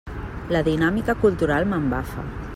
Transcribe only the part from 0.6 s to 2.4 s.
dinàmica cultural m'embafa.